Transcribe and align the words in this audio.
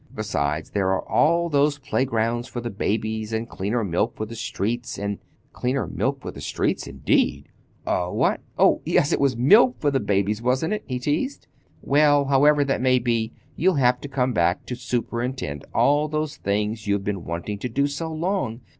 Besides, 0.15 0.71
there 0.71 0.89
are 0.89 1.07
all 1.07 1.47
those 1.47 1.77
playgrounds 1.77 2.47
for 2.47 2.59
the 2.59 2.71
babies 2.71 3.31
and 3.31 3.47
cleaner 3.47 3.83
milk 3.83 4.15
for 4.17 4.25
the 4.25 4.33
streets, 4.35 4.97
and—" 4.97 5.19
"Cleaner 5.53 5.85
milk 5.85 6.21
for 6.23 6.31
the 6.31 6.41
streets, 6.41 6.87
indeed!" 6.87 7.49
"Eh? 7.85 8.05
What? 8.07 8.41
Oh, 8.57 8.81
yes, 8.83 9.13
it 9.13 9.19
was 9.19 9.35
the 9.35 9.41
milk 9.43 9.79
for 9.79 9.91
the 9.91 9.99
babies, 9.99 10.41
wasn't 10.41 10.73
it?" 10.73 10.81
he 10.87 10.97
teased. 10.97 11.45
"Well, 11.83 12.25
however 12.25 12.65
that 12.65 12.81
may 12.81 12.97
be 12.97 13.31
you'll 13.55 13.75
have 13.75 14.01
to 14.01 14.07
come 14.07 14.33
back 14.33 14.65
to 14.65 14.75
superintend 14.75 15.65
all 15.71 16.07
those 16.07 16.35
things 16.35 16.87
you've 16.87 17.03
been 17.03 17.23
wanting 17.23 17.59
to 17.59 17.69
do 17.69 17.85
so 17.85 18.11
long. 18.11 18.61